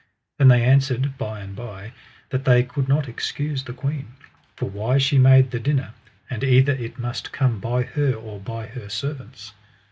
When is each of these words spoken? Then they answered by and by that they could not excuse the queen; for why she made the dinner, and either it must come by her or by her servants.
Then 0.39 0.47
they 0.47 0.63
answered 0.63 1.15
by 1.19 1.41
and 1.41 1.55
by 1.55 1.93
that 2.31 2.43
they 2.43 2.63
could 2.63 2.89
not 2.89 3.07
excuse 3.07 3.63
the 3.63 3.71
queen; 3.71 4.13
for 4.55 4.67
why 4.67 4.97
she 4.97 5.19
made 5.19 5.51
the 5.51 5.59
dinner, 5.59 5.93
and 6.27 6.43
either 6.43 6.71
it 6.73 6.97
must 6.97 7.31
come 7.31 7.59
by 7.59 7.83
her 7.83 8.13
or 8.15 8.39
by 8.39 8.65
her 8.65 8.89
servants. 8.89 9.53